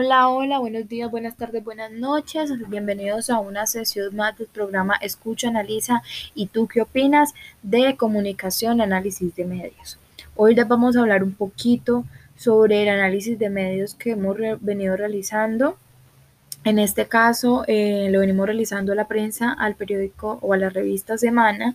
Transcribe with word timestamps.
Hola, 0.00 0.28
hola, 0.28 0.60
buenos 0.60 0.88
días, 0.88 1.10
buenas 1.10 1.36
tardes, 1.36 1.64
buenas 1.64 1.90
noches. 1.90 2.52
Bienvenidos 2.68 3.30
a 3.30 3.40
una 3.40 3.66
sesión 3.66 4.14
más 4.14 4.38
del 4.38 4.46
programa 4.46 4.94
Escucha, 4.94 5.48
Analiza 5.48 6.04
y 6.36 6.46
tú 6.46 6.68
qué 6.68 6.82
opinas 6.82 7.34
de 7.64 7.96
comunicación, 7.96 8.80
análisis 8.80 9.34
de 9.34 9.44
medios. 9.44 9.98
Hoy 10.36 10.54
les 10.54 10.68
vamos 10.68 10.96
a 10.96 11.00
hablar 11.00 11.24
un 11.24 11.32
poquito 11.32 12.04
sobre 12.36 12.84
el 12.84 12.90
análisis 12.90 13.40
de 13.40 13.50
medios 13.50 13.96
que 13.96 14.12
hemos 14.12 14.36
venido 14.60 14.96
realizando. 14.96 15.76
En 16.62 16.78
este 16.78 17.08
caso, 17.08 17.64
eh, 17.66 18.08
lo 18.12 18.20
venimos 18.20 18.46
realizando 18.46 18.92
a 18.92 18.94
la 18.94 19.08
prensa, 19.08 19.52
al 19.52 19.74
periódico 19.74 20.38
o 20.42 20.52
a 20.52 20.58
la 20.58 20.70
revista 20.70 21.18
Semana. 21.18 21.74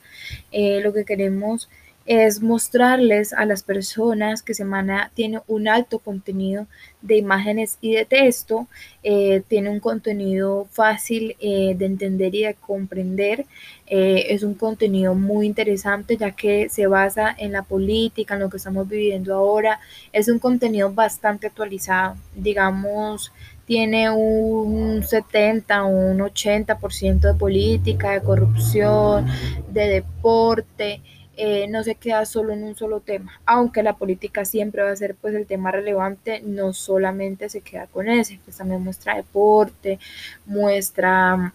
Eh, 0.54 0.80
lo 0.82 0.94
que 0.94 1.04
queremos 1.04 1.68
es 2.05 2.41
mostrarles 2.41 3.31
a 3.33 3.45
las 3.45 3.63
personas 3.63 4.41
que 4.41 4.53
Semana 4.53 5.11
tiene 5.13 5.41
un 5.47 5.67
alto 5.67 5.99
contenido 5.99 6.67
de 7.02 7.17
imágenes 7.17 7.77
y 7.81 7.93
de 7.93 8.05
texto, 8.05 8.67
eh, 9.03 9.41
tiene 9.48 9.70
un 9.70 9.80
contenido 9.80 10.67
fácil 10.71 11.35
eh, 11.39 11.75
de 11.77 11.85
entender 11.85 12.35
y 12.35 12.44
de 12.44 12.55
comprender, 12.55 13.45
eh, 13.88 14.27
es 14.30 14.44
un 14.44 14.53
contenido 14.53 15.16
muy 15.16 15.45
interesante 15.45 16.17
ya 16.17 16.31
que 16.31 16.70
se 16.70 16.88
basa 16.88 17.34
en 17.38 17.52
la 17.52 17.63
política, 17.63 18.33
en 18.33 18.41
lo 18.41 18.49
que 18.49 18.58
estamos 18.58 18.88
viviendo 18.88 19.35
ahora, 19.35 19.80
es 20.11 20.27
un 20.27 20.39
contenido 20.39 20.91
bastante 20.91 21.47
actualizado, 21.47 22.16
digamos, 22.35 23.31
tiene 23.66 24.09
un 24.09 25.03
70 25.03 25.85
o 25.85 25.88
un 25.88 26.20
80% 26.20 27.20
de 27.20 27.33
política, 27.33 28.11
de 28.11 28.22
corrupción, 28.22 29.25
de 29.70 29.88
deporte, 29.88 31.02
eh, 31.36 31.68
no 31.68 31.84
se 31.84 31.96
queda 31.96 32.26
solo 32.26 32.54
en 32.54 32.64
un 32.64 32.76
solo 32.76 33.00
tema, 33.00 33.40
aunque 33.46 33.84
la 33.84 33.98
política 33.98 34.46
siempre 34.46 34.84
va 34.84 34.92
a 34.92 34.96
ser 34.96 35.16
pues 35.16 35.34
el 35.34 35.48
tema 35.48 35.72
relevante, 35.72 36.42
no 36.44 36.73
solamente 36.73 37.50
se 37.50 37.62
queda 37.62 37.88
con 37.88 38.08
ese, 38.08 38.40
pues 38.44 38.58
también 38.58 38.84
muestra 38.84 39.16
deporte, 39.16 40.00
muestra 40.46 41.53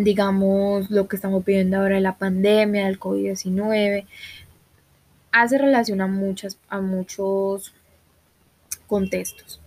digamos 0.00 0.90
lo 0.90 1.06
que 1.06 1.16
estamos 1.16 1.44
viviendo 1.44 1.76
ahora 1.76 1.96
de 1.96 2.00
la 2.00 2.16
pandemia, 2.16 2.86
del 2.86 2.98
COVID-19, 2.98 4.06
hace 5.32 5.58
relación 5.58 6.00
a, 6.00 6.06
muchas, 6.06 6.58
a 6.68 6.80
muchos 6.80 7.74
contextos. 8.86 9.60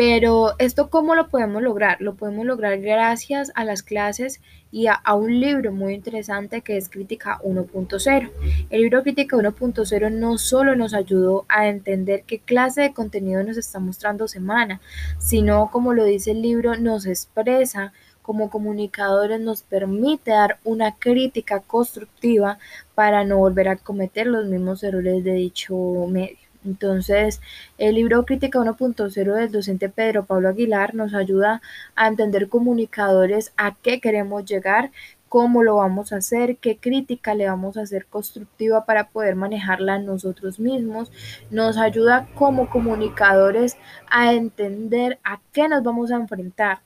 Pero 0.00 0.54
esto 0.58 0.88
cómo 0.88 1.14
lo 1.14 1.28
podemos 1.28 1.62
lograr? 1.62 2.00
Lo 2.00 2.14
podemos 2.14 2.46
lograr 2.46 2.80
gracias 2.80 3.52
a 3.54 3.66
las 3.66 3.82
clases 3.82 4.40
y 4.70 4.86
a, 4.86 4.98
un 5.12 5.40
libro 5.40 5.72
muy 5.72 5.92
interesante 5.92 6.62
que 6.62 6.78
es 6.78 6.88
Crítica 6.88 7.38
1.0. 7.44 8.30
El 8.70 8.80
libro 8.80 9.02
Crítica 9.02 9.36
1.0 9.36 10.10
no 10.10 10.38
solo 10.38 10.74
nos 10.74 10.94
ayudó 10.94 11.44
a 11.50 11.68
entender 11.68 12.22
qué 12.26 12.38
clase 12.38 12.80
de 12.80 12.94
contenido 12.94 13.42
nos 13.42 13.58
está 13.58 13.78
mostrando 13.78 14.26
semana, 14.26 14.80
sino 15.18 15.70
como 15.70 15.92
lo 15.92 16.04
dice 16.04 16.30
el 16.30 16.40
libro, 16.40 16.76
nos 16.76 17.04
expresa 17.04 17.92
como 18.22 18.48
comunicadores 18.48 19.38
nos 19.38 19.62
permite 19.62 20.30
dar 20.30 20.60
una 20.64 20.96
crítica 20.96 21.60
constructiva 21.60 22.58
para 22.94 23.22
no 23.24 23.36
volver 23.36 23.68
a 23.68 23.76
cometer 23.76 24.28
los 24.28 24.46
mismos 24.46 24.82
errores 24.82 25.22
de 25.24 25.34
dicho 25.34 25.76
medio. 26.08 26.49
Entonces, 26.64 27.40
el 27.78 27.94
libro 27.94 28.24
Crítica 28.26 28.58
1.0 28.58 29.34
del 29.34 29.52
docente 29.52 29.88
Pedro 29.88 30.26
Pablo 30.26 30.50
Aguilar 30.50 30.94
nos 30.94 31.14
ayuda 31.14 31.62
a 31.96 32.06
entender 32.06 32.48
comunicadores 32.48 33.52
a 33.56 33.76
qué 33.82 34.00
queremos 34.00 34.44
llegar, 34.44 34.90
cómo 35.30 35.62
lo 35.62 35.76
vamos 35.76 36.12
a 36.12 36.16
hacer, 36.16 36.56
qué 36.56 36.76
crítica 36.76 37.34
le 37.34 37.46
vamos 37.46 37.76
a 37.76 37.82
hacer 37.82 38.06
constructiva 38.06 38.84
para 38.84 39.08
poder 39.08 39.36
manejarla 39.36 39.98
nosotros 39.98 40.58
mismos. 40.58 41.10
Nos 41.50 41.78
ayuda 41.78 42.28
como 42.34 42.68
comunicadores 42.68 43.76
a 44.10 44.34
entender 44.34 45.18
a 45.24 45.40
qué 45.52 45.68
nos 45.68 45.82
vamos 45.82 46.10
a 46.10 46.16
enfrentar. 46.16 46.80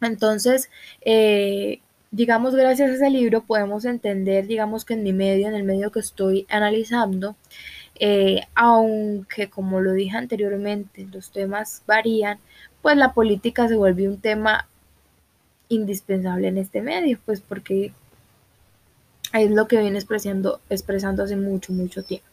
Entonces, 0.00 0.70
eh, 1.02 1.80
digamos, 2.10 2.54
gracias 2.54 2.90
a 2.90 2.94
ese 2.94 3.10
libro 3.10 3.42
podemos 3.42 3.84
entender, 3.84 4.46
digamos 4.46 4.84
que 4.84 4.94
en 4.94 5.02
mi 5.02 5.12
medio, 5.12 5.48
en 5.48 5.54
el 5.54 5.64
medio 5.64 5.90
que 5.90 6.00
estoy 6.00 6.46
analizando, 6.48 7.36
eh, 7.98 8.42
aunque 8.54 9.50
como 9.50 9.80
lo 9.80 9.92
dije 9.92 10.16
anteriormente, 10.16 11.06
los 11.12 11.30
temas 11.30 11.82
varían, 11.86 12.38
pues 12.82 12.96
la 12.96 13.12
política 13.12 13.68
se 13.68 13.76
vuelve 13.76 14.08
un 14.08 14.20
tema 14.20 14.68
indispensable 15.68 16.48
en 16.48 16.58
este 16.58 16.80
medio, 16.80 17.18
pues 17.24 17.40
porque 17.40 17.92
es 19.32 19.50
lo 19.50 19.68
que 19.68 19.80
viene 19.80 19.98
expresando, 19.98 20.60
expresando 20.70 21.24
hace 21.24 21.36
mucho, 21.36 21.72
mucho 21.72 22.02
tiempo. 22.02 22.26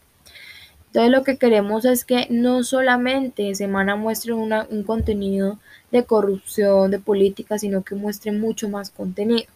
Entonces 0.88 1.12
lo 1.12 1.24
que 1.24 1.38
queremos 1.38 1.84
es 1.84 2.06
que 2.06 2.28
no 2.30 2.64
solamente 2.64 3.54
Semana 3.54 3.98
muestre 3.98 4.32
un 4.32 4.84
contenido 4.84 5.60
de 5.92 6.06
corrupción, 6.06 6.90
de 6.90 7.00
política, 7.00 7.60
sino 7.60 7.84
que 7.84 7.96
muestre 7.96 8.32
mucho 8.32 8.70
más 8.70 8.92
contenido. 8.92 9.50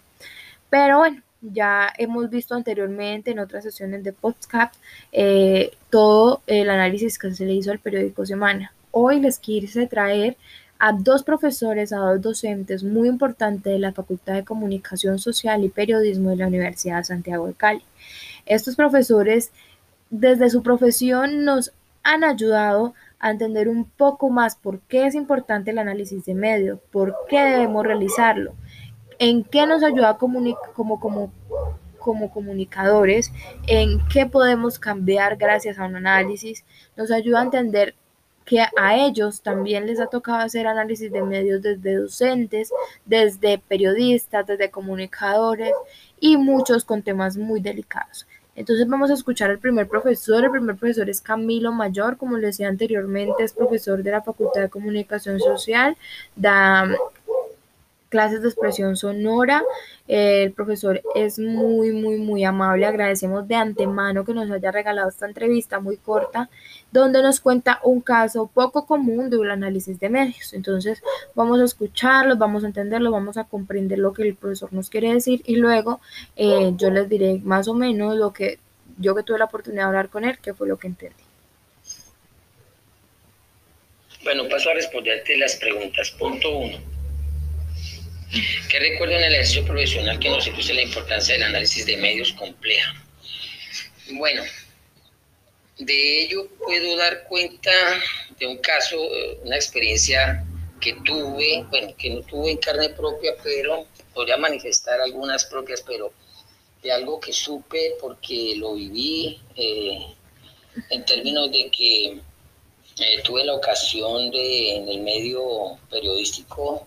Pero 0.69 0.97
bueno, 0.97 1.21
ya 1.41 1.91
hemos 1.97 2.29
visto 2.29 2.55
anteriormente 2.55 3.31
en 3.31 3.39
otras 3.39 3.63
sesiones 3.63 4.03
de 4.03 4.13
podcast 4.13 4.75
eh, 5.11 5.71
todo 5.89 6.41
el 6.47 6.69
análisis 6.69 7.17
que 7.17 7.33
se 7.33 7.45
le 7.45 7.53
hizo 7.53 7.71
al 7.71 7.79
periódico 7.79 8.25
Semana. 8.25 8.73
Hoy 8.91 9.19
les 9.19 9.39
quise 9.39 9.87
traer 9.87 10.37
a 10.79 10.93
dos 10.93 11.23
profesores, 11.23 11.91
a 11.91 11.97
dos 11.97 12.21
docentes 12.21 12.83
muy 12.83 13.09
importantes 13.09 13.71
de 13.71 13.79
la 13.79 13.93
Facultad 13.93 14.33
de 14.33 14.45
Comunicación 14.45 15.19
Social 15.19 15.63
y 15.63 15.69
Periodismo 15.69 16.29
de 16.29 16.37
la 16.37 16.47
Universidad 16.47 16.97
de 16.97 17.03
Santiago 17.03 17.47
de 17.47 17.53
Cali. 17.53 17.83
Estos 18.45 18.75
profesores, 18.75 19.51
desde 20.09 20.49
su 20.49 20.63
profesión, 20.63 21.43
nos 21.43 21.73
han 22.03 22.23
ayudado 22.23 22.93
a 23.19 23.31
entender 23.31 23.67
un 23.67 23.83
poco 23.85 24.29
más 24.29 24.55
por 24.55 24.79
qué 24.81 25.05
es 25.05 25.15
importante 25.15 25.71
el 25.71 25.79
análisis 25.79 26.23
de 26.25 26.33
medios, 26.33 26.79
por 26.91 27.13
qué 27.27 27.41
debemos 27.41 27.85
realizarlo 27.85 28.55
en 29.19 29.43
qué 29.43 29.67
nos 29.67 29.83
ayuda 29.83 30.17
como, 30.17 30.41
como, 30.73 31.31
como 31.99 32.31
comunicadores, 32.31 33.31
en 33.67 33.99
qué 34.07 34.25
podemos 34.25 34.79
cambiar 34.79 35.35
gracias 35.37 35.77
a 35.77 35.85
un 35.85 35.97
análisis, 35.97 36.63
nos 36.95 37.11
ayuda 37.11 37.41
a 37.41 37.43
entender 37.43 37.95
que 38.45 38.61
a 38.61 38.95
ellos 38.95 39.41
también 39.41 39.85
les 39.85 39.99
ha 39.99 40.07
tocado 40.07 40.39
hacer 40.39 40.65
análisis 40.65 41.11
de 41.11 41.21
medios 41.21 41.61
desde 41.61 41.97
docentes, 41.97 42.71
desde 43.05 43.59
periodistas, 43.59 44.47
desde 44.47 44.71
comunicadores 44.71 45.73
y 46.19 46.35
muchos 46.35 46.83
con 46.83 47.03
temas 47.03 47.37
muy 47.37 47.59
delicados. 47.59 48.25
Entonces 48.55 48.87
vamos 48.87 49.11
a 49.11 49.13
escuchar 49.13 49.51
al 49.51 49.59
primer 49.59 49.87
profesor. 49.87 50.43
El 50.43 50.51
primer 50.51 50.75
profesor 50.75 51.09
es 51.09 51.21
Camilo 51.21 51.71
Mayor, 51.71 52.17
como 52.17 52.37
les 52.37 52.57
decía 52.57 52.69
anteriormente, 52.69 53.43
es 53.43 53.53
profesor 53.53 54.01
de 54.01 54.11
la 54.11 54.23
Facultad 54.23 54.61
de 54.61 54.69
Comunicación 54.69 55.39
Social, 55.39 55.95
da 56.35 56.89
clases 58.09 58.41
de 58.41 58.49
expresión 58.49 58.97
sonora. 58.97 59.63
El 60.07 60.51
profesor 60.51 61.01
es 61.15 61.37
muy, 61.39 61.91
muy, 61.91 62.17
muy 62.17 62.43
amable. 62.43 62.85
Agradecemos 62.85 63.47
de 63.47 63.55
antemano 63.55 64.25
que 64.25 64.33
nos 64.33 64.49
haya 64.51 64.71
regalado 64.71 65.09
esta 65.09 65.27
entrevista 65.27 65.79
muy 65.79 65.97
corta, 65.97 66.49
donde 66.91 67.21
nos 67.21 67.39
cuenta 67.39 67.79
un 67.83 68.01
caso 68.01 68.49
poco 68.53 68.85
común 68.85 69.29
de 69.29 69.37
un 69.37 69.51
análisis 69.51 69.99
de 69.99 70.09
medios. 70.09 70.53
Entonces, 70.53 71.01
vamos 71.35 71.61
a 71.61 71.65
escucharlo, 71.65 72.35
vamos 72.35 72.63
a 72.63 72.67
entenderlo, 72.67 73.11
vamos 73.11 73.37
a 73.37 73.43
comprender 73.45 73.99
lo 73.99 74.13
que 74.13 74.23
el 74.23 74.35
profesor 74.35 74.73
nos 74.73 74.89
quiere 74.89 75.13
decir 75.13 75.41
y 75.45 75.55
luego 75.55 76.01
eh, 76.35 76.73
yo 76.75 76.89
les 76.89 77.07
diré 77.07 77.39
más 77.43 77.67
o 77.67 77.73
menos 77.73 78.15
lo 78.15 78.33
que 78.33 78.59
yo 78.97 79.15
que 79.15 79.23
tuve 79.23 79.39
la 79.39 79.45
oportunidad 79.45 79.83
de 79.83 79.87
hablar 79.87 80.09
con 80.09 80.25
él, 80.25 80.39
qué 80.41 80.53
fue 80.53 80.67
lo 80.67 80.77
que 80.77 80.87
entendí. 80.87 81.23
Bueno, 84.25 84.43
paso 84.49 84.69
a 84.71 84.73
responderte 84.73 85.37
las 85.37 85.55
preguntas. 85.55 86.11
Punto 86.19 86.49
uno 86.57 86.98
¿Qué 88.31 88.79
recuerdo 88.79 89.15
en 89.15 89.23
el 89.23 89.33
ejercicio 89.33 89.65
profesional 89.65 90.19
que 90.19 90.29
nos 90.29 90.45
induce 90.45 90.73
la 90.73 90.83
importancia 90.83 91.33
del 91.33 91.43
análisis 91.43 91.85
de 91.87 91.97
medios 91.97 92.31
compleja? 92.33 92.93
Bueno, 94.11 94.43
de 95.79 96.23
ello 96.23 96.47
puedo 96.63 96.95
dar 96.97 97.23
cuenta 97.23 97.71
de 98.37 98.45
un 98.45 98.57
caso, 98.57 98.97
eh, 98.97 99.39
una 99.43 99.55
experiencia 99.55 100.45
que 100.79 100.93
tuve, 101.03 101.65
bueno, 101.69 101.95
que 101.97 102.11
no 102.11 102.21
tuve 102.21 102.51
en 102.51 102.57
carne 102.57 102.89
propia, 102.89 103.33
pero 103.43 103.87
podría 104.13 104.37
manifestar 104.37 105.01
algunas 105.01 105.45
propias, 105.45 105.81
pero 105.81 106.13
de 106.83 106.91
algo 106.91 107.19
que 107.19 107.33
supe 107.33 107.95
porque 107.99 108.53
lo 108.57 108.75
viví 108.75 109.41
eh, 109.55 110.05
en 110.91 111.05
términos 111.05 111.51
de 111.51 111.71
que 111.71 112.05
eh, 112.99 113.21
tuve 113.23 113.43
la 113.43 113.55
ocasión 113.55 114.29
de 114.29 114.75
en 114.75 114.87
el 114.87 115.01
medio 115.01 115.79
periodístico 115.89 116.85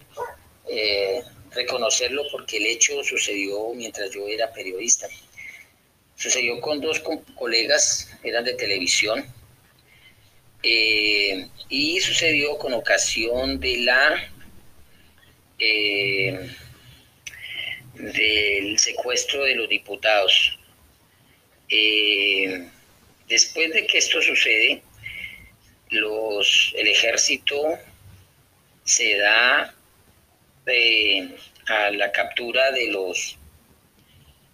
eh, 0.68 1.22
reconocerlo 1.50 2.24
porque 2.30 2.56
el 2.58 2.66
hecho 2.66 3.02
sucedió 3.04 3.72
mientras 3.74 4.10
yo 4.10 4.26
era 4.28 4.52
periodista. 4.52 5.08
Sucedió 6.16 6.60
con 6.60 6.80
dos 6.80 7.02
colegas, 7.34 8.10
eran 8.22 8.44
de 8.44 8.54
televisión, 8.54 9.26
eh, 10.62 11.48
y 11.68 12.00
sucedió 12.00 12.56
con 12.58 12.72
ocasión 12.74 13.58
de 13.58 13.78
la 13.78 14.30
eh, 15.58 16.50
del 17.94 18.78
secuestro 18.78 19.44
de 19.44 19.56
los 19.56 19.68
diputados. 19.68 20.58
después 23.28 23.72
de 23.72 23.86
que 23.86 23.98
esto 23.98 24.20
sucede, 24.20 24.82
los, 25.90 26.72
el 26.76 26.88
ejército 26.88 27.78
se 28.84 29.16
da 29.16 29.74
eh, 30.66 31.36
a 31.68 31.90
la 31.90 32.10
captura 32.12 32.70
de 32.72 32.90
los 32.90 33.38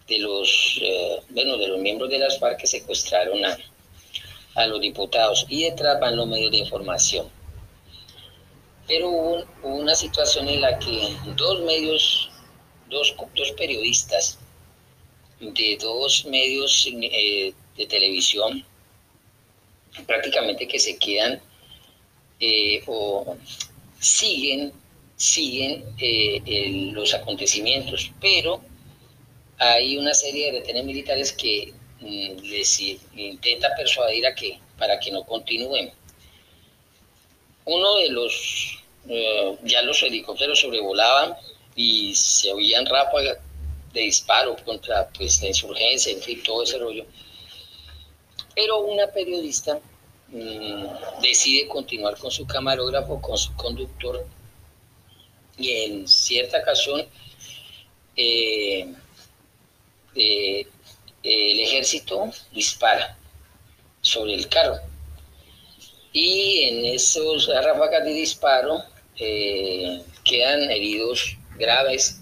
de 0.09 0.19
los 0.19 0.79
eh, 0.83 1.21
bueno 1.31 1.59
de 1.59 1.69
los 1.69 1.79
miembros 1.81 2.09
de 2.11 2.19
las 2.19 2.39
FARC 2.39 2.59
que 2.61 2.67
secuestraron 2.67 3.45
a, 3.45 3.59
a 4.55 4.67
los 4.67 4.81
diputados 4.81 5.47
y 5.49 5.65
detrás 5.65 6.01
van 6.01 6.17
los 6.17 6.27
medios 6.27 6.51
de 6.51 6.59
información. 6.59 7.29
Pero 8.89 9.09
hubo, 9.09 9.45
una 9.63 9.95
situación 9.95 10.49
en 10.49 10.63
la 10.63 10.79
que 10.79 11.15
dos 11.37 11.61
medios, 11.61 12.31
dos, 12.89 13.15
dos 13.37 13.53
periodistas 13.53 14.39
de 15.41 15.79
dos 15.81 16.25
medios 16.25 16.89
eh, 16.91 17.53
de 17.77 17.87
televisión 17.87 18.65
prácticamente 20.07 20.67
que 20.67 20.79
se 20.79 20.97
quedan 20.99 21.41
eh, 22.41 22.83
o 22.87 23.37
siguen, 24.01 24.73
siguen 25.19 25.85
eh, 25.99 26.91
los 26.93 27.13
acontecimientos, 27.13 28.13
pero 28.21 28.63
hay 29.59 29.99
una 29.99 30.15
serie 30.15 30.47
de 30.47 30.61
retenes 30.61 30.85
militares 30.85 31.33
que 31.33 31.75
mm, 32.01 32.41
les 32.45 32.81
intenta 33.15 33.75
persuadir 33.77 34.27
a 34.27 34.35
que 34.35 34.59
para 34.79 34.99
que 34.99 35.11
no 35.11 35.25
continúen. 35.25 35.93
Uno 37.67 37.97
de 37.97 38.09
los, 38.09 38.83
ya 39.65 39.83
los 39.83 40.03
helicópteros 40.03 40.61
sobrevolaban 40.61 41.35
y 41.75 42.15
se 42.15 42.51
oían 42.53 42.87
ráfagas 42.87 43.39
de 43.93 44.01
disparo 44.03 44.57
contra 44.65 45.09
pues, 45.09 45.43
la 45.43 45.49
insurgencia, 45.49 46.13
en 46.13 46.23
fin, 46.23 46.43
todo 46.43 46.63
ese 46.63 46.79
rollo. 46.79 47.05
Pero 48.55 48.81
una 48.81 49.07
periodista 49.09 49.81
mm, 50.29 51.21
decide 51.23 51.69
continuar 51.69 52.17
con 52.17 52.31
su 52.31 52.47
camarógrafo, 52.47 53.21
con 53.21 53.37
su 53.37 53.55
conductor, 53.55 54.27
y 55.59 55.73
en 55.85 56.09
cierta 56.09 56.59
ocasión 56.59 57.07
eh, 58.17 58.93
eh, 60.15 60.67
el 61.23 61.61
ejército 61.61 62.31
dispara 62.53 63.17
sobre 64.01 64.35
el 64.35 64.49
carro. 64.49 64.79
Y 66.13 66.63
en 66.65 66.85
esos 66.87 67.49
ráfagas 67.49 68.05
de 68.05 68.13
disparo 68.13 68.83
eh, 69.17 70.03
quedan 70.25 70.71
heridos 70.71 71.37
graves 71.59 72.21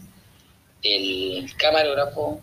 el 0.82 1.50
camarógrafo 1.56 2.40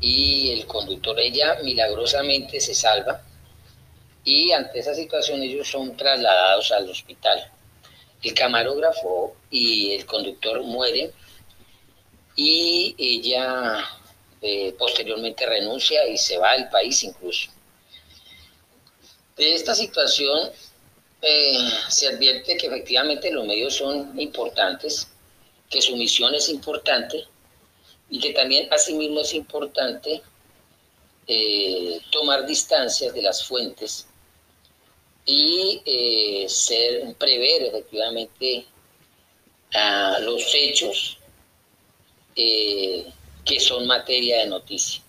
y 0.00 0.50
el 0.52 0.66
conductor. 0.66 1.18
Ella 1.18 1.58
milagrosamente 1.62 2.60
se 2.60 2.74
salva 2.74 3.22
y 4.24 4.52
ante 4.52 4.78
esa 4.78 4.94
situación 4.94 5.42
ellos 5.42 5.68
son 5.68 5.96
trasladados 5.96 6.70
al 6.72 6.88
hospital. 6.88 7.50
El 8.22 8.34
camarógrafo 8.34 9.34
y 9.50 9.92
el 9.92 10.06
conductor 10.06 10.62
mueren 10.62 11.10
y 12.36 12.94
ella 12.98 13.84
eh, 14.42 14.74
posteriormente 14.78 15.46
renuncia 15.46 16.06
y 16.08 16.16
se 16.16 16.38
va 16.38 16.50
al 16.52 16.68
país 16.70 17.02
incluso. 17.02 17.50
De 19.36 19.54
esta 19.54 19.74
situación 19.74 20.50
eh, 21.22 21.70
se 21.88 22.08
advierte 22.08 22.56
que 22.56 22.66
efectivamente 22.66 23.30
los 23.30 23.46
medios 23.46 23.74
son 23.74 24.18
importantes, 24.18 25.08
que 25.68 25.82
su 25.82 25.96
misión 25.96 26.34
es 26.34 26.48
importante 26.48 27.24
y 28.10 28.18
que 28.20 28.32
también 28.32 28.72
asimismo 28.72 29.20
es 29.20 29.34
importante 29.34 30.22
eh, 31.26 32.00
tomar 32.10 32.46
distancias 32.46 33.14
de 33.14 33.22
las 33.22 33.44
fuentes 33.46 34.06
y 35.26 35.82
eh, 35.84 36.46
ser, 36.48 37.14
prever 37.16 37.64
efectivamente 37.64 38.64
los 40.22 40.42
hechos 40.52 41.18
eh, 42.34 43.06
que 43.44 43.60
son 43.60 43.86
materia 43.86 44.38
de 44.38 44.46
noticia. 44.46 45.00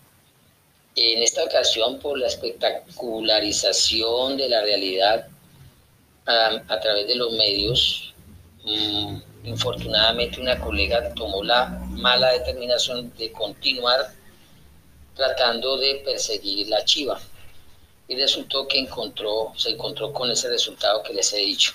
En 0.95 1.23
esta 1.23 1.43
ocasión, 1.43 1.97
por 1.99 2.19
la 2.19 2.27
espectacularización 2.27 4.37
de 4.37 4.49
la 4.49 4.61
realidad 4.61 5.27
a, 6.25 6.79
través 6.79 7.07
de 7.07 7.15
los 7.15 7.31
medios, 7.33 8.13
mm, 8.63 9.17
Infortunadamente 9.43 10.39
una 10.39 10.59
colega 10.59 11.13
tomó 11.15 11.43
la 11.43 11.65
mala 11.89 12.31
determinación 12.31 13.11
de 13.17 13.31
continuar 13.31 14.13
tratando 15.15 15.77
de 15.77 15.95
perseguir 16.05 16.67
la 16.67 16.85
chiva 16.85 17.19
y 18.07 18.15
resultó 18.15 18.68
que 18.68 18.80
encontró, 18.80 19.53
se 19.57 19.69
encontró 19.69 20.12
con 20.13 20.30
ese 20.30 20.50
resultado 20.50 21.01
que 21.03 21.13
les 21.13 21.31
he 21.33 21.38
dicho. 21.38 21.74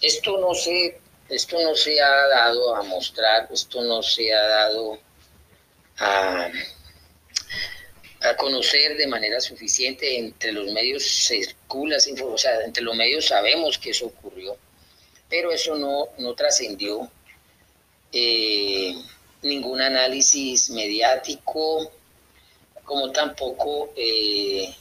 Esto 0.00 0.38
no 0.38 0.54
se, 0.54 1.00
esto 1.28 1.60
no 1.60 1.74
se 1.74 2.00
ha 2.00 2.28
dado 2.28 2.74
a 2.76 2.82
mostrar, 2.82 3.48
esto 3.52 3.82
no 3.82 4.02
se 4.02 4.32
ha 4.32 4.42
dado 4.42 4.98
a, 5.98 6.50
a 8.20 8.36
conocer 8.36 8.96
de 8.96 9.06
manera 9.06 9.40
suficiente. 9.40 10.18
Entre 10.18 10.52
los 10.52 10.72
medios 10.72 11.02
circula 11.04 11.96
o 11.96 12.38
sea, 12.38 12.60
entre 12.64 12.82
los 12.82 12.94
medios 12.94 13.26
sabemos 13.26 13.78
que 13.78 13.90
eso 13.90 14.06
ocurrió 14.06 14.56
pero 15.30 15.52
eso 15.52 15.76
no, 15.76 16.08
no 16.18 16.34
trascendió 16.34 17.08
eh, 18.12 18.94
ningún 19.42 19.80
análisis 19.80 20.68
mediático, 20.70 21.90
como 22.84 23.12
tampoco 23.12 23.92
eh, 23.96 24.74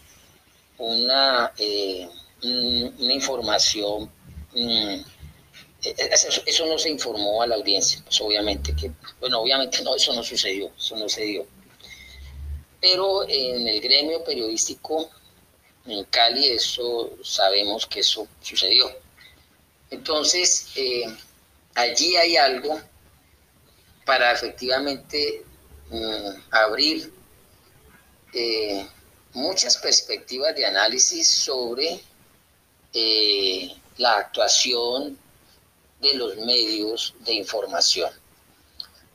una, 0.79 1.53
eh, 1.57 2.09
una 2.41 3.13
información, 3.13 4.09
mm, 4.53 5.01
eso, 5.81 6.65
no 6.65 6.77
se 6.77 6.89
informó 6.89 7.41
a 7.41 7.47
la 7.47 7.55
audiencia, 7.55 8.01
pues 8.03 8.19
obviamente 8.21 8.75
que, 8.75 8.91
bueno, 9.19 9.39
obviamente 9.39 9.81
no, 9.83 9.95
eso 9.95 10.13
no 10.13 10.23
sucedió, 10.23 10.71
eso 10.77 10.95
no 10.97 11.07
se 11.07 11.23
dio. 11.23 11.45
Pero 12.81 13.27
en 13.27 13.67
el 13.67 13.79
gremio 13.81 14.23
periodístico 14.23 15.09
en 15.85 16.03
Cali, 16.05 16.47
eso 16.47 17.11
sabemos 17.23 17.85
que 17.85 18.01
eso 18.01 18.27
sucedió. 18.41 18.89
Entonces, 19.89 20.67
eh, 20.75 21.05
allí 21.75 22.15
hay 22.15 22.37
algo 22.37 22.79
para 24.05 24.31
efectivamente 24.31 25.43
mm, 25.89 26.29
abrir 26.51 27.11
eh, 28.33 28.85
muchas 29.33 29.77
perspectivas 29.77 30.55
de 30.55 30.65
análisis 30.65 31.27
sobre 31.27 32.01
eh, 32.93 33.71
la 33.97 34.17
actuación 34.17 35.17
de 36.01 36.13
los 36.15 36.37
medios 36.37 37.13
de 37.19 37.33
información. 37.33 38.11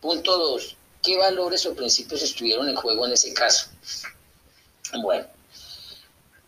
Punto 0.01 0.37
dos, 0.37 0.77
¿qué 1.03 1.17
valores 1.17 1.65
o 1.67 1.75
principios 1.75 2.23
estuvieron 2.23 2.69
en 2.69 2.77
juego 2.77 3.07
en 3.07 3.13
ese 3.13 3.33
caso? 3.33 3.69
Bueno, 5.03 5.27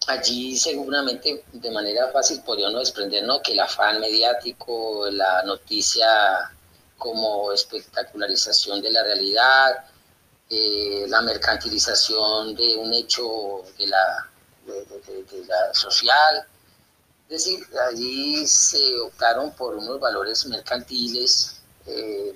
allí 0.07 0.57
seguramente 0.57 1.45
de 1.53 1.71
manera 1.71 2.11
fácil 2.13 2.43
podríamos 2.43 2.81
desprender 2.81 3.25
¿no? 3.25 3.43
que 3.43 3.53
el 3.53 3.61
afán 3.61 4.01
mediático, 4.01 5.09
la 5.11 5.43
noticia 5.43 6.53
como 6.99 7.53
espectacularización 7.53 8.81
de 8.81 8.93
la 8.93 9.03
realidad, 9.03 9.85
eh, 10.49 11.07
la 11.09 11.23
mercantilización 11.23 12.55
de 12.55 12.77
un 12.77 12.93
hecho 12.95 13.65
de 13.79 13.89
la, 13.89 14.31
social. 15.73 16.47
Es 17.29 17.45
decir, 17.45 17.67
allí 17.89 18.47
se 18.47 19.01
optaron 19.01 19.53
por 19.53 19.75
unos 19.75 19.99
valores 19.99 20.47
mercantiles 20.47 21.61
eh, 21.87 22.35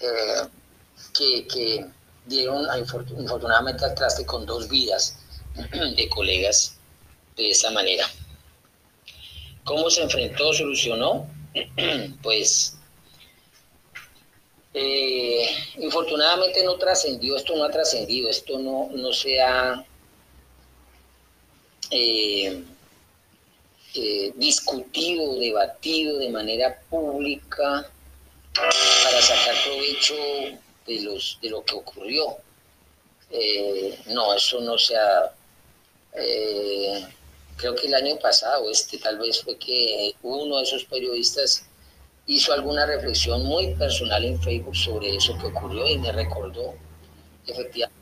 eh, 0.00 0.48
que, 1.16 1.46
que, 1.46 1.86
dieron 2.26 2.66
infortunadamente 3.16 3.86
al 3.86 3.94
traste 3.94 4.26
con 4.26 4.44
dos 4.44 4.68
vidas 4.68 5.16
de 5.96 6.08
colegas 6.10 6.74
de 7.36 7.50
esa 7.50 7.70
manera. 7.70 8.06
¿Cómo 9.64 9.88
se 9.88 10.02
enfrentó, 10.02 10.52
solucionó? 10.52 11.26
pues 12.22 12.77
eh, 14.80 15.48
infortunadamente 15.78 16.62
no 16.62 16.76
trascendió, 16.76 17.36
esto 17.36 17.56
no 17.56 17.64
ha 17.64 17.70
trascendido, 17.70 18.30
esto 18.30 18.60
no, 18.60 18.88
no 18.92 19.12
se 19.12 19.40
ha 19.40 19.84
eh, 21.90 22.62
eh, 23.94 24.32
discutido, 24.36 25.34
debatido 25.40 26.18
de 26.18 26.28
manera 26.28 26.80
pública 26.88 27.90
para 28.54 29.22
sacar 29.22 29.54
provecho 29.64 30.14
de, 30.86 31.00
los, 31.02 31.38
de 31.42 31.50
lo 31.50 31.64
que 31.64 31.74
ocurrió. 31.74 32.36
no, 34.06 34.34
eso 34.34 34.60
no 34.60 34.78
se 34.78 34.96
ha 34.96 35.34
creo 37.56 37.74
que 37.74 37.88
el 37.88 37.94
año 37.94 38.16
pasado, 38.18 38.70
este 38.70 38.98
tal 38.98 39.18
vez 39.18 39.42
fue 39.42 39.56
que 39.56 40.14
uno 40.22 40.58
de 40.58 40.62
esos 40.62 40.84
periodistas 40.84 41.67
hizo 42.28 42.52
alguna 42.52 42.86
reflexión 42.86 43.42
muy 43.44 43.74
personal 43.74 44.22
en 44.22 44.40
Facebook 44.40 44.76
sobre 44.76 45.16
eso 45.16 45.36
que 45.38 45.46
ocurrió 45.46 45.86
y 45.86 45.98
me 45.98 46.12
recordó 46.12 46.74
efectivamente. 47.46 47.98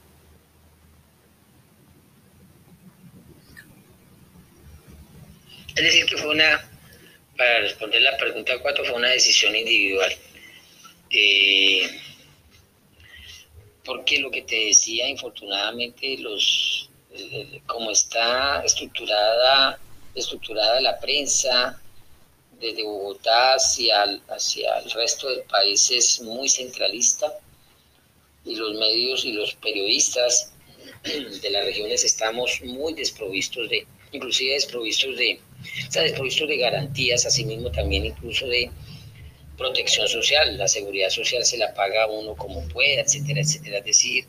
Es 5.77 5.85
decir, 5.85 6.07
que 6.07 6.17
fue 6.17 6.31
una, 6.31 6.69
para 7.37 7.61
responder 7.61 8.03
la 8.03 8.17
pregunta 8.17 8.59
4 8.61 8.85
fue 8.85 8.95
una 8.95 9.11
decisión 9.11 9.55
individual. 9.55 10.13
Eh, 11.11 11.89
porque 13.85 14.19
lo 14.19 14.31
que 14.31 14.43
te 14.43 14.57
decía, 14.67 15.09
infortunadamente, 15.09 16.19
los, 16.19 16.91
como 17.67 17.93
está 17.93 18.65
estructurada, 18.65 19.79
estructurada 20.15 20.81
la 20.81 20.99
prensa 20.99 21.81
desde 22.61 22.85
Bogotá 22.85 23.55
hacia, 23.55 24.03
hacia 24.29 24.79
el 24.79 24.91
resto 24.91 25.29
del 25.29 25.43
país 25.43 25.91
es 25.91 26.21
muy 26.21 26.49
centralista 26.49 27.33
y 28.45 28.55
los 28.57 28.75
medios 28.75 29.25
y 29.25 29.33
los 29.33 29.55
periodistas 29.55 30.53
de 31.43 31.51
las 31.51 31.65
regiones 31.65 32.05
estamos 32.05 32.61
muy 32.63 32.95
desprovistos 32.95 33.69
de, 33.69 33.87
inclusive 34.13 34.55
desprovistos 34.55 35.17
de, 35.17 35.41
o 35.89 35.93
sea, 35.93 36.03
desprovistos 36.03 36.49
de 36.49 36.57
garantías, 36.57 37.27
asimismo 37.27 37.71
también 37.71 38.07
incluso 38.07 38.47
de 38.47 38.71
protección 39.57 40.07
social, 40.07 40.57
la 40.57 40.69
seguridad 40.69 41.11
social 41.11 41.45
se 41.45 41.59
la 41.59 41.75
paga 41.75 42.07
uno 42.07 42.37
como 42.37 42.67
pueda, 42.69 43.01
etcétera, 43.01 43.41
etcétera. 43.41 43.79
Es 43.79 43.85
decir, 43.85 44.27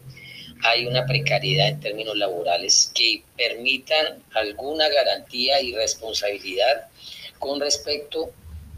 hay 0.63 0.85
una 0.85 1.05
precariedad 1.05 1.67
en 1.67 1.79
términos 1.79 2.17
laborales 2.17 2.91
que 2.95 3.23
permitan 3.35 4.23
alguna 4.33 4.87
garantía 4.89 5.61
y 5.61 5.75
responsabilidad 5.75 6.87
con 7.39 7.59
respecto 7.59 8.31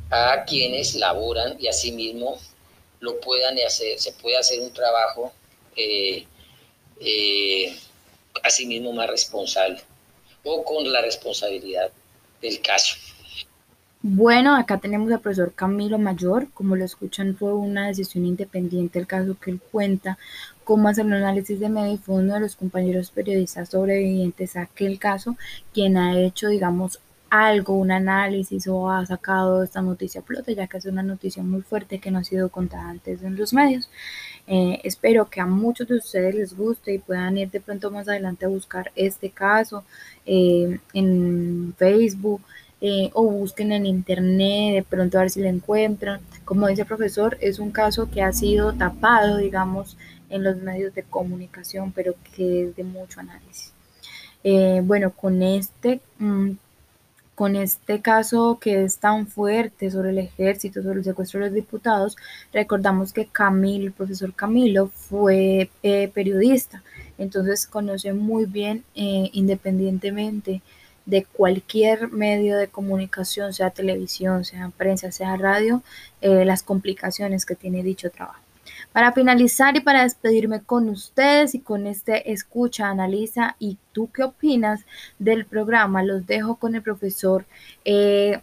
a 0.10 0.44
quienes 0.46 0.96
laboran 0.96 1.56
y 1.60 1.68
asimismo 1.68 2.38
lo 3.00 3.20
puedan 3.20 3.58
hacer, 3.66 4.00
se 4.00 4.12
puede 4.14 4.38
hacer 4.38 4.60
un 4.60 4.74
trabajo 4.74 5.32
eh, 5.76 6.26
eh, 7.00 7.76
asimismo 8.44 8.92
más 8.94 9.10
responsable 9.10 9.82
o 10.44 10.64
con 10.64 10.92
la 10.92 11.02
responsabilidad 11.02 11.92
del 12.42 12.62
caso. 12.62 12.96
Bueno, 14.02 14.56
acá 14.56 14.78
tenemos 14.78 15.12
al 15.12 15.20
profesor 15.20 15.54
Camilo 15.54 15.98
Mayor. 15.98 16.48
Como 16.54 16.78
lo 16.78 16.86
escuchan, 16.86 17.36
fue 17.36 17.54
una 17.54 17.88
decisión 17.88 18.26
independiente 18.26 18.98
el 18.98 19.08
caso 19.08 19.38
que 19.38 19.52
él 19.52 19.60
cuenta, 19.60 20.18
cómo 20.64 20.88
hacer 20.88 21.06
un 21.06 21.14
análisis 21.14 21.60
de 21.60 21.68
medio 21.68 21.94
y 21.94 21.98
fue 21.98 22.16
uno 22.16 22.36
de 22.36 22.40
los 22.40 22.56
compañeros 22.56 23.12
periodistas 23.12 23.70
sobrevivientes 23.70 24.56
a 24.56 24.62
aquel 24.62 25.00
caso 25.00 25.36
quien 25.74 25.98
ha 25.98 26.18
hecho, 26.18 26.48
digamos, 26.48 27.02
algo, 27.30 27.76
un 27.76 27.92
análisis 27.92 28.68
o 28.68 28.90
ha 28.90 29.06
sacado 29.06 29.64
esta 29.64 29.82
noticia 29.82 30.22
a 30.22 30.24
flote, 30.24 30.56
ya 30.56 30.68
que 30.68 30.78
es 30.78 30.86
una 30.86 31.04
noticia 31.04 31.44
muy 31.44 31.62
fuerte 31.62 32.00
que 32.00 32.12
no 32.12 32.20
ha 32.20 32.24
sido 32.24 32.50
contada 32.50 32.90
antes 32.90 33.24
en 33.24 33.36
los 33.36 33.54
medios. 33.54 33.90
Eh, 34.48 34.80
espero 34.84 35.30
que 35.30 35.42
a 35.42 35.46
muchos 35.46 35.88
de 35.88 35.98
ustedes 35.98 36.34
les 36.34 36.58
guste 36.58 36.94
y 36.94 37.00
puedan 37.00 37.38
ir 37.38 37.52
de 37.52 37.62
pronto 37.62 37.92
más 37.92 38.08
adelante 38.10 38.46
a 38.46 38.50
buscar 38.50 38.92
este 38.96 39.30
caso 39.30 39.84
eh, 40.26 40.80
en 40.94 41.76
Facebook 41.78 42.42
eh, 42.82 43.12
o 43.14 43.24
busquen 43.24 43.72
en 43.74 43.86
internet, 43.86 44.74
de 44.76 44.84
pronto 44.84 45.18
a 45.18 45.22
ver 45.22 45.30
si 45.30 45.42
lo 45.42 45.50
encuentran. 45.50 46.22
Como 46.46 46.68
dice 46.68 46.82
el 46.82 46.88
profesor, 46.88 47.38
es 47.42 47.60
un 47.60 47.72
caso 47.72 48.10
que 48.10 48.24
ha 48.24 48.34
sido 48.34 48.74
tapado, 48.74 49.38
digamos, 49.38 49.98
en 50.30 50.44
los 50.44 50.58
medios 50.58 50.96
de 50.96 51.04
comunicación, 51.04 51.92
pero 51.92 52.16
que 52.36 52.64
es 52.64 52.76
de 52.76 52.84
mucho 52.84 53.20
análisis. 53.20 53.74
Bueno, 54.84 55.12
con 55.12 55.44
este, 55.44 56.00
mm, 56.18 56.52
con 57.40 57.56
este 57.56 58.02
caso 58.02 58.60
que 58.60 58.84
es 58.84 58.98
tan 58.98 59.26
fuerte 59.26 59.90
sobre 59.90 60.10
el 60.10 60.18
ejército, 60.18 60.84
sobre 60.84 61.00
el 61.00 61.06
secuestro 61.06 61.40
de 61.40 61.46
los 61.46 61.56
diputados, 61.56 62.18
recordamos 62.52 63.14
que 63.14 63.28
Camilo, 63.28 63.86
el 63.86 63.94
profesor 63.94 64.34
Camilo, 64.34 64.88
fue 64.88 65.70
eh, 65.82 66.12
periodista, 66.14 66.84
entonces 67.18 67.66
conoce 67.66 68.12
muy 68.12 68.44
bien, 68.44 68.84
independientemente 68.94 70.62
de 71.06 71.24
cualquier 71.24 72.10
medio 72.10 72.58
de 72.58 72.68
comunicación, 72.68 73.54
sea 73.54 73.70
televisión, 73.70 74.44
sea 74.44 74.70
prensa, 74.76 75.10
sea 75.14 75.38
radio, 75.38 75.82
eh, 76.20 76.44
las 76.44 76.62
complicaciones 76.62 77.46
que 77.46 77.56
tiene 77.56 77.84
dicho 77.84 78.10
trabajo. 78.10 78.49
Para 78.92 79.12
finalizar 79.12 79.76
y 79.76 79.82
para 79.82 80.04
despedirme 80.04 80.62
con 80.62 80.90
ustedes 80.90 81.56
y 81.56 81.60
con 81.60 81.88
este 81.88 82.32
escucha, 82.32 82.90
analiza 82.90 83.56
y 83.60 83.78
tú 83.92 84.10
qué 84.12 84.24
opinas 84.24 84.82
del 85.20 85.46
programa, 85.46 86.04
los 86.04 86.26
dejo 86.26 86.56
con 86.56 86.76
el 86.76 86.82
profesor, 86.82 87.46
eh, 87.86 88.40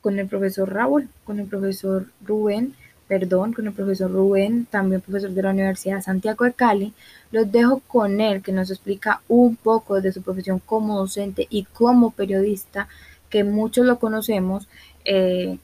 con 0.00 0.18
el 0.18 0.26
profesor 0.26 0.72
Raúl, 0.72 1.08
con 1.24 1.40
el 1.40 1.46
profesor 1.46 2.06
Rubén 2.24 2.74
perdón, 3.06 3.52
con 3.52 3.66
el 3.66 3.72
profesor 3.72 4.10
Rubén, 4.10 4.66
también 4.66 5.00
profesor 5.00 5.30
de 5.30 5.42
la 5.42 5.50
Universidad 5.50 6.02
Santiago 6.02 6.44
de 6.44 6.52
Cali. 6.52 6.94
Los 7.30 7.50
dejo 7.50 7.80
con 7.86 8.20
él, 8.20 8.42
que 8.42 8.52
nos 8.52 8.70
explica 8.70 9.20
un 9.28 9.56
poco 9.56 10.00
de 10.00 10.12
su 10.12 10.22
profesión 10.22 10.58
como 10.58 10.98
docente 10.98 11.46
y 11.50 11.64
como 11.64 12.10
periodista, 12.10 12.88
que 13.28 13.44
muchos 13.44 13.86
lo 13.86 13.98
conocemos, 13.98 14.68
eh, 15.04 15.58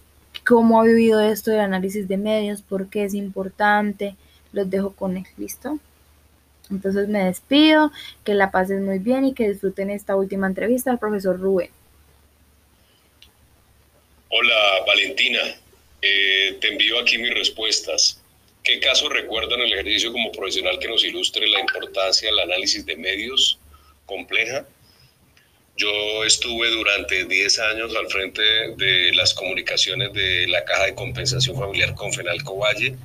cómo 0.50 0.80
ha 0.80 0.84
vivido 0.84 1.20
esto 1.20 1.52
del 1.52 1.60
análisis 1.60 2.08
de 2.08 2.16
medios, 2.16 2.60
por 2.60 2.90
qué 2.90 3.04
es 3.04 3.14
importante. 3.14 4.16
Los 4.52 4.68
dejo 4.68 4.96
con 4.96 5.16
él, 5.16 5.24
¿listo? 5.36 5.78
Entonces 6.72 7.06
me 7.06 7.24
despido, 7.24 7.92
que 8.24 8.34
la 8.34 8.50
pasen 8.50 8.84
muy 8.84 8.98
bien 8.98 9.24
y 9.24 9.32
que 9.32 9.48
disfruten 9.48 9.90
esta 9.90 10.16
última 10.16 10.48
entrevista 10.48 10.90
al 10.90 10.98
profesor 10.98 11.38
Rubén. 11.38 11.70
Hola 14.28 14.84
Valentina, 14.88 15.38
eh, 16.02 16.58
te 16.60 16.66
envío 16.66 16.98
aquí 16.98 17.18
mis 17.18 17.32
respuestas. 17.32 18.20
¿Qué 18.64 18.80
caso 18.80 19.08
recuerdan 19.08 19.60
el 19.60 19.72
ejercicio 19.72 20.10
como 20.10 20.32
profesional 20.32 20.80
que 20.80 20.88
nos 20.88 21.04
ilustre 21.04 21.46
la 21.46 21.60
importancia 21.60 22.28
del 22.28 22.40
análisis 22.40 22.84
de 22.84 22.96
medios 22.96 23.56
compleja? 24.04 24.66
Yo 25.80 26.24
estuve 26.24 26.68
durante 26.72 27.24
10 27.24 27.58
años 27.60 27.96
al 27.96 28.06
frente 28.10 28.42
de 28.76 29.14
las 29.14 29.32
comunicaciones 29.32 30.12
de 30.12 30.46
la 30.46 30.62
Caja 30.62 30.84
de 30.84 30.94
Compensación 30.94 31.58
Familiar 31.58 31.94
Confenalco 31.94 32.58
Valle 32.58 32.98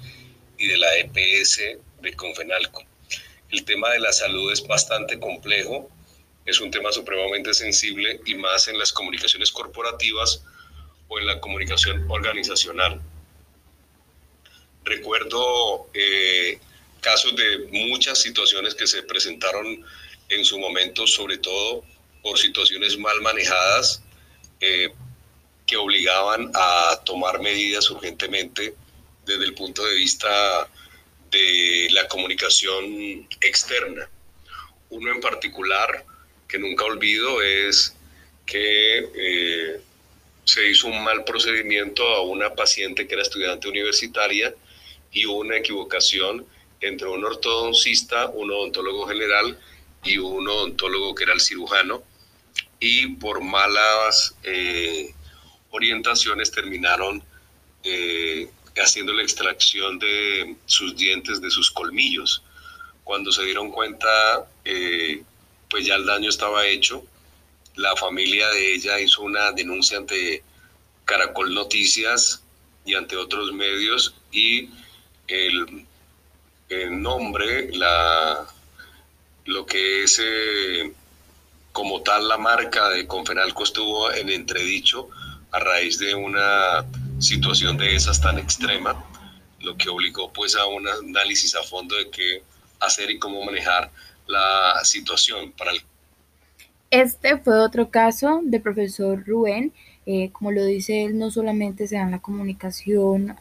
y 0.58 0.68
de 0.68 0.78
la 0.78 0.98
EPS 0.98 1.62
de 2.02 2.14
Confenalco. 2.18 2.84
El 3.50 3.64
tema 3.64 3.92
de 3.92 4.02
la 4.02 4.12
salud 4.12 4.52
es 4.52 4.68
bastante 4.68 5.18
complejo, 5.22 5.90
es 6.46 6.60
un 6.60 6.70
tema 6.70 6.92
supremamente 6.92 7.54
sensible 7.54 8.20
y 8.26 8.36
más 8.36 8.68
en 8.68 8.78
las 8.78 8.92
comunicaciones 8.92 9.54
corporativas 9.54 10.44
o 11.08 11.18
en 11.18 11.28
la 11.28 11.40
comunicación 11.40 12.06
organizacional. 12.12 13.00
Recuerdo 14.84 15.88
eh, 15.94 16.60
casos 17.00 17.38
de 17.38 17.70
muchas 17.88 18.22
situaciones 18.22 18.76
que 18.76 18.86
se 18.86 19.02
presentaron 19.04 19.82
en 20.28 20.44
su 20.44 20.60
momento, 20.60 21.08
sobre 21.08 21.38
todo 21.38 21.86
por 22.26 22.40
situaciones 22.40 22.98
mal 22.98 23.22
manejadas 23.22 24.02
eh, 24.60 24.90
que 25.68 25.78
obligaban 25.78 26.52
a 26.56 27.00
tomar 27.06 27.40
medidas 27.40 27.88
urgentemente 27.92 28.74
desde 29.28 29.46
el 29.46 29.54
punto 29.54 29.86
de 29.86 29.94
vista 29.94 30.68
de 31.30 31.88
la 31.92 32.08
comunicación 32.08 33.28
externa. 33.42 34.10
Uno 34.90 35.12
en 35.12 35.22
particular 35.22 36.04
que 36.48 36.58
nunca 36.58 36.86
olvido 36.86 37.44
es 37.44 37.96
que 38.48 38.98
eh, 38.98 39.82
se 40.46 40.68
hizo 40.68 40.88
un 40.88 41.04
mal 41.04 41.26
procedimiento 41.26 42.08
a 42.08 42.24
una 42.24 42.56
paciente 42.56 43.06
que 43.06 43.14
era 43.14 43.22
estudiante 43.22 43.68
universitaria 43.68 44.56
y 45.12 45.28
hubo 45.28 45.42
una 45.42 45.58
equivocación 45.58 46.44
entre 46.82 47.08
un 47.08 47.24
ortodoncista, 47.24 48.30
un 48.30 48.50
odontólogo 48.50 49.08
general 49.08 49.60
y 50.04 50.18
un 50.18 50.48
odontólogo 50.48 51.14
que 51.14 51.26
era 51.26 51.34
el 51.34 51.42
cirujano 51.42 52.04
y 52.80 53.08
por 53.16 53.42
malas 53.42 54.36
eh, 54.44 55.14
orientaciones 55.72 56.52
terminaron 56.52 57.24
eh, 57.84 58.50
haciendo 58.78 59.14
la 59.14 59.24
extracción 59.24 60.00
de 60.00 60.56
sus 60.66 60.96
dientes, 60.96 61.42
de 61.42 61.50
sus 61.50 61.72
colmillos. 61.72 62.44
Cuando 63.04 63.32
se 63.32 63.44
dieron 63.44 63.72
cuenta, 63.72 64.48
eh, 64.64 65.24
pues 65.70 65.86
ya 65.86 65.96
el 65.96 66.06
daño 66.06 66.30
estaba 66.30 66.66
hecho 66.68 67.06
la 67.76 67.96
familia 67.96 68.50
de 68.50 68.74
ella 68.74 69.00
hizo 69.00 69.22
una 69.22 69.52
denuncia 69.52 69.98
ante 69.98 70.44
Caracol 71.04 71.54
Noticias 71.54 72.42
y 72.86 72.96
ante 72.96 73.18
otros 73.18 73.52
medios 73.52 74.16
y 74.32 74.70
el, 75.28 75.86
nombre, 76.90 77.70
la, 77.74 78.48
lo 79.46 79.66
que 79.66 80.04
es 80.04 80.22
como 81.76 82.02
tal 82.02 82.30
la 82.30 82.38
marca 82.38 82.88
de 82.88 83.06
Confenalco 83.06 83.66
estuvo 83.66 84.10
en 84.14 84.30
entredicho 84.30 85.10
a 85.52 85.60
raíz 85.60 86.00
de 86.00 86.16
una 86.16 86.86
situación 87.20 87.76
de 87.76 87.94
esas 87.94 88.22
tan 88.22 88.40
extrema, 88.40 89.04
lo 89.60 89.76
que 89.76 89.90
obligó 89.90 90.32
pues 90.32 90.56
a 90.56 90.66
un 90.68 90.88
análisis 90.88 91.54
a 91.54 91.64
fondo 91.64 91.98
de 91.98 92.10
qué 92.10 92.44
hacer 92.80 93.12
y 93.12 93.20
cómo 93.20 93.44
manejar 93.44 93.92
la 94.26 94.80
situación 94.84 95.52
para 95.52 95.72
el 95.72 95.82
este 96.92 97.38
fue 97.40 97.60
otro 97.60 97.90
caso 97.90 98.40
del 98.44 98.62
profesor 98.62 99.22
Rubén. 99.26 99.74
Eh, 100.06 100.30
como 100.32 100.52
lo 100.52 100.64
dice 100.64 101.04
él, 101.04 101.18
no 101.18 101.30
solamente 101.30 101.88
se 101.90 101.96
da 101.96 102.04
en 102.04 102.12
la 102.12 102.20
comunicación 102.20 103.36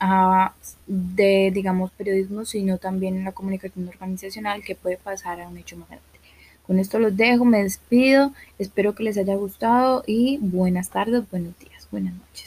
de, 0.88 1.52
digamos, 1.54 1.92
periodismo, 1.92 2.44
sino 2.44 2.78
también 2.78 3.16
en 3.16 3.24
la 3.24 3.32
comunicación 3.32 3.86
organizacional 3.86 4.64
que 4.64 4.74
puede 4.74 4.96
pasar 4.96 5.40
a 5.40 5.48
un 5.48 5.58
hecho 5.58 5.76
más 5.76 5.88
grande. 5.88 6.13
Con 6.66 6.78
esto 6.78 6.98
los 6.98 7.16
dejo, 7.16 7.44
me 7.44 7.62
despido, 7.62 8.32
espero 8.58 8.94
que 8.94 9.02
les 9.02 9.18
haya 9.18 9.34
gustado 9.36 10.02
y 10.06 10.38
buenas 10.40 10.88
tardes, 10.90 11.22
buenos 11.30 11.58
días, 11.58 11.86
buenas 11.90 12.14
noches. 12.14 12.43